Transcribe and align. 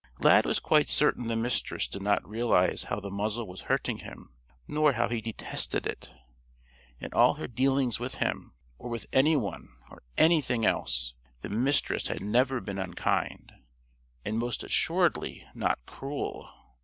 Lad 0.19 0.47
was 0.47 0.59
quite 0.59 0.89
certain 0.89 1.27
the 1.27 1.35
Mistress 1.35 1.87
did 1.87 2.01
not 2.01 2.27
realize 2.27 2.85
how 2.85 2.99
the 2.99 3.11
muzzle 3.11 3.45
was 3.45 3.61
hurting 3.69 3.99
him 3.99 4.31
nor 4.67 4.93
how 4.93 5.07
he 5.07 5.21
detested 5.21 5.85
it. 5.85 6.11
In 6.99 7.13
all 7.13 7.35
her 7.35 7.45
dealings 7.45 7.99
with 7.99 8.15
him 8.15 8.55
or 8.79 8.89
with 8.89 9.05
anyone 9.13 9.69
or 9.91 10.01
anything 10.17 10.65
else 10.65 11.13
the 11.41 11.49
Mistress 11.49 12.07
had 12.07 12.19
never 12.21 12.59
been 12.59 12.79
unkind; 12.79 13.53
and 14.25 14.39
most 14.39 14.63
assuredly 14.63 15.45
not 15.53 15.77
cruel. 15.85 16.49